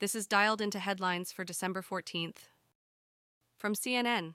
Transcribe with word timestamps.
This 0.00 0.14
is 0.14 0.28
dialed 0.28 0.60
into 0.60 0.78
headlines 0.78 1.32
for 1.32 1.42
December 1.42 1.82
14th. 1.82 2.50
From 3.58 3.74
CNN 3.74 4.34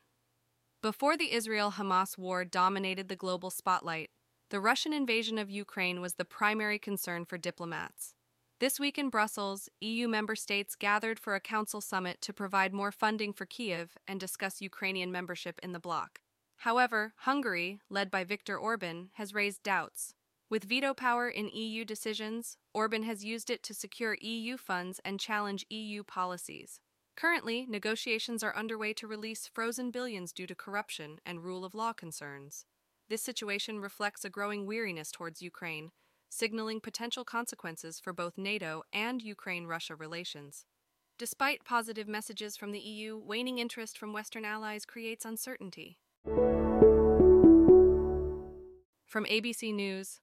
Before 0.81 1.15
the 1.15 1.31
Israel 1.31 1.75
Hamas 1.77 2.17
war 2.17 2.43
dominated 2.43 3.07
the 3.07 3.15
global 3.15 3.49
spotlight, 3.49 4.09
the 4.49 4.59
Russian 4.59 4.91
invasion 4.91 5.37
of 5.37 5.49
Ukraine 5.49 6.01
was 6.01 6.15
the 6.15 6.25
primary 6.25 6.77
concern 6.77 7.23
for 7.23 7.37
diplomats. 7.37 8.13
This 8.59 8.77
week 8.77 8.97
in 8.97 9.09
Brussels, 9.09 9.69
EU 9.79 10.09
member 10.09 10.35
states 10.35 10.75
gathered 10.75 11.17
for 11.17 11.33
a 11.33 11.39
council 11.39 11.79
summit 11.79 12.19
to 12.23 12.33
provide 12.33 12.73
more 12.73 12.91
funding 12.91 13.31
for 13.31 13.45
Kyiv 13.45 13.91
and 14.05 14.19
discuss 14.19 14.61
Ukrainian 14.61 15.13
membership 15.13 15.61
in 15.63 15.71
the 15.71 15.79
bloc. 15.79 16.19
However, 16.57 17.13
Hungary, 17.19 17.79
led 17.89 18.11
by 18.11 18.25
Viktor 18.25 18.57
Orban, 18.57 19.11
has 19.13 19.33
raised 19.33 19.63
doubts. 19.63 20.13
With 20.53 20.65
veto 20.65 20.93
power 20.93 21.27
in 21.27 21.49
EU 21.49 21.83
decisions, 21.83 22.57
Orban 22.75 23.01
has 23.01 23.25
used 23.25 23.49
it 23.49 23.63
to 23.63 23.73
secure 23.73 24.19
EU 24.21 24.55
funds 24.55 25.01
and 25.03 25.19
challenge 25.19 25.65
EU 25.71 26.03
policies. 26.03 26.79
Currently, 27.17 27.65
negotiations 27.67 28.43
are 28.43 28.55
underway 28.55 28.93
to 28.93 29.07
release 29.07 29.49
frozen 29.51 29.89
billions 29.89 30.31
due 30.31 30.45
to 30.45 30.53
corruption 30.53 31.17
and 31.25 31.43
rule 31.43 31.65
of 31.65 31.73
law 31.73 31.91
concerns. 31.91 32.67
This 33.09 33.23
situation 33.23 33.79
reflects 33.79 34.23
a 34.23 34.29
growing 34.29 34.67
weariness 34.67 35.11
towards 35.11 35.41
Ukraine, 35.41 35.89
signaling 36.29 36.81
potential 36.81 37.25
consequences 37.25 37.99
for 37.99 38.13
both 38.13 38.37
NATO 38.37 38.83
and 38.93 39.23
Ukraine 39.23 39.65
Russia 39.65 39.95
relations. 39.95 40.65
Despite 41.17 41.65
positive 41.65 42.07
messages 42.07 42.55
from 42.57 42.73
the 42.73 42.79
EU, 42.79 43.17
waning 43.17 43.57
interest 43.57 43.97
from 43.97 44.13
Western 44.13 44.45
allies 44.45 44.85
creates 44.85 45.25
uncertainty. 45.25 45.97
From 49.07 49.25
ABC 49.25 49.73
News 49.73 50.19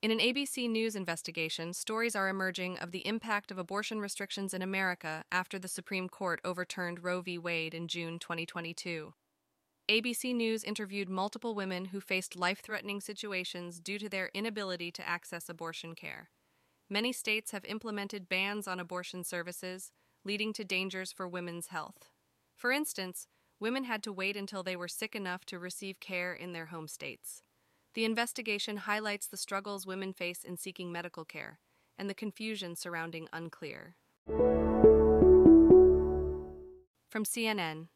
In 0.00 0.12
an 0.12 0.20
ABC 0.20 0.70
News 0.70 0.94
investigation, 0.94 1.72
stories 1.72 2.14
are 2.14 2.28
emerging 2.28 2.78
of 2.78 2.92
the 2.92 3.04
impact 3.04 3.50
of 3.50 3.58
abortion 3.58 3.98
restrictions 3.98 4.54
in 4.54 4.62
America 4.62 5.24
after 5.32 5.58
the 5.58 5.66
Supreme 5.66 6.08
Court 6.08 6.40
overturned 6.44 7.02
Roe 7.02 7.20
v. 7.20 7.36
Wade 7.36 7.74
in 7.74 7.88
June 7.88 8.20
2022. 8.20 9.12
ABC 9.90 10.32
News 10.32 10.62
interviewed 10.62 11.08
multiple 11.08 11.52
women 11.52 11.86
who 11.86 12.00
faced 12.00 12.36
life 12.36 12.60
threatening 12.62 13.00
situations 13.00 13.80
due 13.80 13.98
to 13.98 14.08
their 14.08 14.30
inability 14.32 14.92
to 14.92 15.08
access 15.08 15.48
abortion 15.48 15.96
care. 15.96 16.30
Many 16.88 17.12
states 17.12 17.50
have 17.50 17.64
implemented 17.64 18.28
bans 18.28 18.68
on 18.68 18.78
abortion 18.78 19.24
services, 19.24 19.90
leading 20.24 20.52
to 20.52 20.64
dangers 20.64 21.10
for 21.10 21.26
women's 21.26 21.68
health. 21.68 22.10
For 22.54 22.70
instance, 22.70 23.26
women 23.58 23.82
had 23.82 24.04
to 24.04 24.12
wait 24.12 24.36
until 24.36 24.62
they 24.62 24.76
were 24.76 24.86
sick 24.86 25.16
enough 25.16 25.44
to 25.46 25.58
receive 25.58 25.98
care 25.98 26.32
in 26.32 26.52
their 26.52 26.66
home 26.66 26.86
states. 26.86 27.42
The 27.94 28.04
investigation 28.04 28.76
highlights 28.78 29.26
the 29.26 29.36
struggles 29.36 29.86
women 29.86 30.12
face 30.12 30.44
in 30.44 30.56
seeking 30.56 30.92
medical 30.92 31.24
care 31.24 31.58
and 31.98 32.08
the 32.08 32.14
confusion 32.14 32.76
surrounding 32.76 33.28
unclear. 33.32 33.96
From 37.10 37.24
CNN 37.24 37.88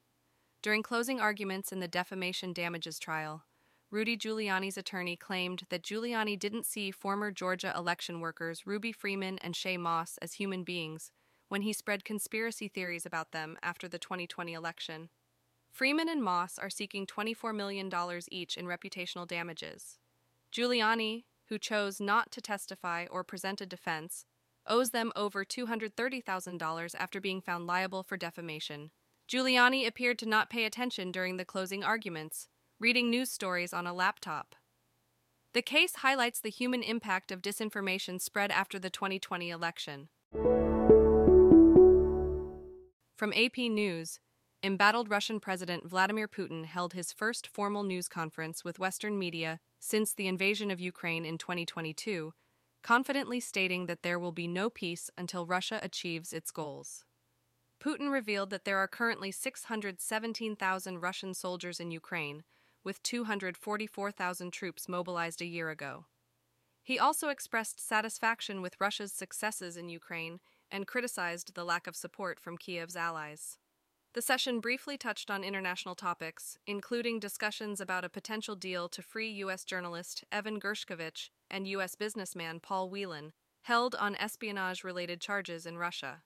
During 0.62 0.82
closing 0.82 1.20
arguments 1.20 1.70
in 1.70 1.80
the 1.80 1.88
defamation 1.88 2.52
damages 2.52 2.98
trial, 2.98 3.44
Rudy 3.90 4.16
Giuliani's 4.16 4.78
attorney 4.78 5.16
claimed 5.16 5.64
that 5.68 5.82
Giuliani 5.82 6.38
didn't 6.38 6.64
see 6.64 6.90
former 6.90 7.30
Georgia 7.30 7.74
election 7.76 8.20
workers 8.20 8.66
Ruby 8.66 8.90
Freeman 8.90 9.38
and 9.40 9.54
Shaye 9.54 9.78
Moss 9.78 10.16
as 10.22 10.32
human 10.32 10.64
beings 10.64 11.12
when 11.48 11.60
he 11.60 11.74
spread 11.74 12.02
conspiracy 12.02 12.68
theories 12.68 13.04
about 13.04 13.32
them 13.32 13.58
after 13.62 13.86
the 13.86 13.98
2020 13.98 14.54
election. 14.54 15.10
Freeman 15.72 16.06
and 16.06 16.22
Moss 16.22 16.58
are 16.58 16.68
seeking 16.68 17.06
$24 17.06 17.56
million 17.56 17.90
each 18.30 18.58
in 18.58 18.66
reputational 18.66 19.26
damages. 19.26 19.98
Giuliani, 20.52 21.24
who 21.48 21.58
chose 21.58 21.98
not 21.98 22.30
to 22.32 22.42
testify 22.42 23.06
or 23.10 23.24
present 23.24 23.62
a 23.62 23.66
defense, 23.66 24.26
owes 24.66 24.90
them 24.90 25.12
over 25.16 25.46
$230,000 25.46 26.94
after 26.98 27.20
being 27.22 27.40
found 27.40 27.66
liable 27.66 28.02
for 28.02 28.18
defamation. 28.18 28.90
Giuliani 29.26 29.86
appeared 29.86 30.18
to 30.18 30.28
not 30.28 30.50
pay 30.50 30.66
attention 30.66 31.10
during 31.10 31.38
the 31.38 31.44
closing 31.44 31.82
arguments, 31.82 32.48
reading 32.78 33.08
news 33.08 33.30
stories 33.30 33.72
on 33.72 33.86
a 33.86 33.94
laptop. 33.94 34.54
The 35.54 35.62
case 35.62 35.96
highlights 35.96 36.40
the 36.40 36.50
human 36.50 36.82
impact 36.82 37.32
of 37.32 37.40
disinformation 37.40 38.20
spread 38.20 38.50
after 38.50 38.78
the 38.78 38.90
2020 38.90 39.48
election. 39.48 40.08
From 43.16 43.32
AP 43.32 43.56
News, 43.56 44.20
embattled 44.64 45.10
Russian 45.10 45.40
President 45.40 45.88
Vladimir 45.88 46.28
Putin 46.28 46.66
held 46.66 46.92
his 46.92 47.12
first 47.12 47.48
formal 47.48 47.82
news 47.82 48.08
conference 48.08 48.64
with 48.64 48.78
Western 48.78 49.18
media 49.18 49.58
since 49.80 50.14
the 50.14 50.28
invasion 50.28 50.70
of 50.70 50.80
Ukraine 50.80 51.24
in 51.24 51.36
2022, 51.36 52.32
confidently 52.82 53.40
stating 53.40 53.86
that 53.86 54.02
there 54.02 54.18
will 54.18 54.30
be 54.30 54.46
no 54.46 54.70
peace 54.70 55.10
until 55.18 55.46
Russia 55.46 55.80
achieves 55.82 56.32
its 56.32 56.52
goals. 56.52 57.04
Putin 57.82 58.12
revealed 58.12 58.50
that 58.50 58.64
there 58.64 58.78
are 58.78 58.86
currently 58.86 59.32
617,000 59.32 61.00
Russian 61.00 61.34
soldiers 61.34 61.80
in 61.80 61.90
Ukraine, 61.90 62.44
with 62.84 63.02
244,000 63.02 64.52
troops 64.52 64.88
mobilized 64.88 65.42
a 65.42 65.46
year 65.46 65.70
ago. 65.70 66.06
He 66.84 66.98
also 66.98 67.28
expressed 67.28 67.84
satisfaction 67.84 68.62
with 68.62 68.80
Russia's 68.80 69.12
successes 69.12 69.76
in 69.76 69.88
Ukraine 69.88 70.38
and 70.70 70.86
criticized 70.86 71.54
the 71.54 71.64
lack 71.64 71.88
of 71.88 71.96
support 71.96 72.38
from 72.38 72.56
Kyiv's 72.56 72.96
allies. 72.96 73.58
The 74.14 74.20
session 74.20 74.60
briefly 74.60 74.98
touched 74.98 75.30
on 75.30 75.42
international 75.42 75.94
topics, 75.94 76.58
including 76.66 77.18
discussions 77.18 77.80
about 77.80 78.04
a 78.04 78.10
potential 78.10 78.54
deal 78.54 78.86
to 78.90 79.00
free 79.00 79.30
U.S. 79.30 79.64
journalist 79.64 80.22
Evan 80.30 80.60
Gershkovich 80.60 81.30
and 81.50 81.66
U.S. 81.68 81.94
businessman 81.94 82.60
Paul 82.60 82.90
Whelan, 82.90 83.32
held 83.62 83.94
on 83.94 84.14
espionage 84.16 84.84
related 84.84 85.22
charges 85.22 85.64
in 85.64 85.78
Russia. 85.78 86.20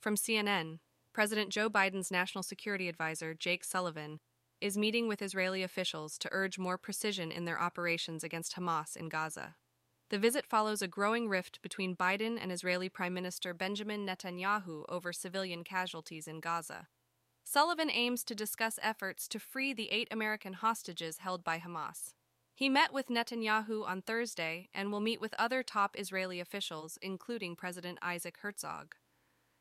From 0.00 0.14
CNN, 0.14 0.78
President 1.12 1.50
Joe 1.50 1.68
Biden's 1.68 2.12
National 2.12 2.44
Security 2.44 2.88
Advisor, 2.88 3.34
Jake 3.34 3.64
Sullivan, 3.64 4.20
is 4.60 4.78
meeting 4.78 5.08
with 5.08 5.22
Israeli 5.22 5.64
officials 5.64 6.16
to 6.18 6.28
urge 6.30 6.56
more 6.56 6.78
precision 6.78 7.32
in 7.32 7.46
their 7.46 7.60
operations 7.60 8.22
against 8.22 8.54
Hamas 8.54 8.96
in 8.96 9.08
Gaza. 9.08 9.56
The 10.10 10.18
visit 10.18 10.46
follows 10.46 10.80
a 10.80 10.88
growing 10.88 11.28
rift 11.28 11.60
between 11.60 11.94
Biden 11.94 12.38
and 12.40 12.50
Israeli 12.50 12.88
Prime 12.88 13.12
Minister 13.12 13.52
Benjamin 13.52 14.06
Netanyahu 14.06 14.84
over 14.88 15.12
civilian 15.12 15.64
casualties 15.64 16.26
in 16.26 16.40
Gaza. 16.40 16.88
Sullivan 17.44 17.90
aims 17.90 18.24
to 18.24 18.34
discuss 18.34 18.78
efforts 18.82 19.28
to 19.28 19.38
free 19.38 19.72
the 19.72 19.90
eight 19.90 20.08
American 20.10 20.54
hostages 20.54 21.18
held 21.18 21.44
by 21.44 21.58
Hamas. 21.58 22.14
He 22.54 22.68
met 22.68 22.92
with 22.92 23.08
Netanyahu 23.08 23.86
on 23.86 24.02
Thursday 24.02 24.68
and 24.74 24.90
will 24.90 25.00
meet 25.00 25.20
with 25.20 25.34
other 25.38 25.62
top 25.62 25.94
Israeli 25.98 26.40
officials, 26.40 26.98
including 27.02 27.54
President 27.54 27.98
Isaac 28.02 28.38
Herzog. 28.40 28.94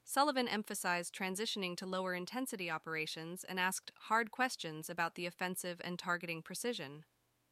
Sullivan 0.04 0.48
emphasized 0.48 1.14
transitioning 1.14 1.76
to 1.78 1.86
lower 1.86 2.14
intensity 2.14 2.72
operations 2.72 3.44
and 3.44 3.60
asked 3.60 3.92
hard 4.04 4.32
questions 4.32 4.90
about 4.90 5.16
the 5.16 5.26
offensive 5.26 5.82
and 5.84 6.00
targeting 6.00 6.42
precision. 6.42 7.04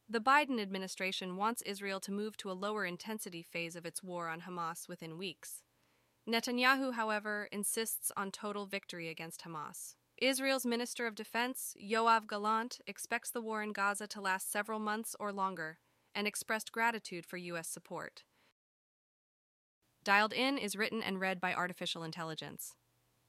The 0.08 0.22
Biden 0.22 0.62
administration 0.62 1.36
wants 1.36 1.64
Israel 1.64 2.00
to 2.02 2.12
move 2.12 2.38
to 2.38 2.52
a 2.52 2.54
lower 2.54 2.86
intensity 2.86 3.42
phase 3.42 3.76
of 3.76 3.86
its 3.86 4.04
war 4.04 4.30
on 4.30 4.42
Hamas 4.42 4.88
within 4.88 5.18
weeks. 5.18 5.64
Netanyahu, 6.30 6.94
however, 6.94 7.50
insists 7.52 8.12
on 8.16 8.32
total 8.32 8.68
victory 8.68 9.10
against 9.10 9.44
Hamas. 9.44 9.96
Israel's 10.18 10.66
Minister 10.66 11.08
of 11.08 11.16
Defense, 11.16 11.76
Yoav 11.82 12.28
Gallant, 12.28 12.80
expects 12.88 13.32
the 13.32 13.42
war 13.42 13.64
in 13.64 13.74
Gaza 13.74 14.08
to 14.08 14.22
last 14.22 14.52
several 14.52 14.80
months 14.80 15.16
or 15.20 15.34
longer 15.34 15.80
and 16.14 16.28
expressed 16.28 16.72
gratitude 16.72 17.26
for 17.26 17.38
U.S. 17.38 17.68
support. 17.68 18.24
Dialed 20.04 20.34
In 20.34 20.58
is 20.58 20.76
written 20.76 21.02
and 21.02 21.20
read 21.20 21.42
by 21.42 21.54
artificial 21.54 22.04
intelligence. 22.04 22.76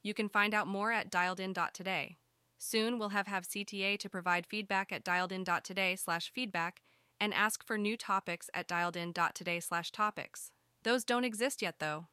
You 0.02 0.14
can 0.14 0.28
find 0.28 0.54
out 0.54 0.68
more 0.68 0.92
at 0.92 1.10
dialedin.today. 1.10 2.18
Soon 2.58 2.98
we'll 2.98 3.10
have, 3.10 3.26
have 3.26 3.44
CTA 3.44 3.98
to 3.98 4.08
provide 4.08 4.46
feedback 4.46 4.92
at 4.92 5.04
dialedin.today 5.04 5.96
slash 5.96 6.32
feedback 6.32 6.82
and 7.20 7.32
ask 7.34 7.64
for 7.64 7.78
new 7.78 7.96
topics 7.96 8.50
at 8.54 8.68
dialedin.today 8.68 9.60
slash 9.60 9.90
topics. 9.90 10.50
Those 10.82 11.04
don't 11.04 11.24
exist 11.24 11.62
yet 11.62 11.76
though. 11.78 12.06